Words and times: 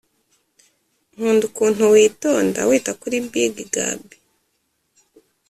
nkunda 1.13 1.43
ukuntu 1.49 1.81
witonda 1.93 2.59
wita 2.69 2.91
kuri 3.01 3.15
big 3.31 3.55
gabby 3.73 4.17